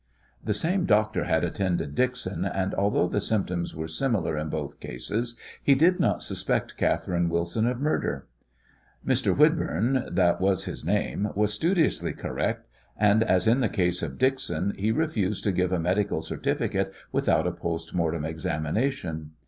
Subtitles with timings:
[0.43, 5.37] The same doctor had attended Dixon, and although the symptoms were similar in both cases
[5.61, 8.25] he did not suspect Catherine Wilson of murder.
[9.05, 9.31] Mr.
[9.37, 12.67] Whidburn that was his name was studiously correct,
[12.97, 17.45] and, as in the case of Dixon, he refused to give a medical certificate without
[17.45, 19.33] a post mortem examination.